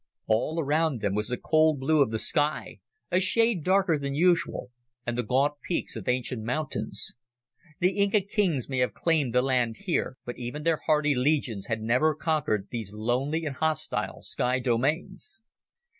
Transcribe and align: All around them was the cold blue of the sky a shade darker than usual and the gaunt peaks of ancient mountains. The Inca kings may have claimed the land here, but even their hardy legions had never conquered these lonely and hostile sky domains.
All 0.25 0.59
around 0.59 1.01
them 1.01 1.13
was 1.13 1.27
the 1.27 1.37
cold 1.37 1.79
blue 1.79 2.01
of 2.01 2.09
the 2.09 2.17
sky 2.17 2.79
a 3.11 3.19
shade 3.19 3.63
darker 3.63 3.99
than 3.99 4.15
usual 4.15 4.71
and 5.05 5.15
the 5.15 5.21
gaunt 5.21 5.61
peaks 5.61 5.95
of 5.95 6.07
ancient 6.07 6.41
mountains. 6.41 7.15
The 7.79 7.91
Inca 7.91 8.21
kings 8.21 8.67
may 8.67 8.79
have 8.79 8.95
claimed 8.95 9.31
the 9.35 9.43
land 9.43 9.75
here, 9.81 10.17
but 10.25 10.39
even 10.39 10.63
their 10.63 10.81
hardy 10.87 11.13
legions 11.13 11.67
had 11.67 11.81
never 11.83 12.15
conquered 12.15 12.69
these 12.71 12.95
lonely 12.95 13.45
and 13.45 13.57
hostile 13.57 14.23
sky 14.23 14.57
domains. 14.57 15.43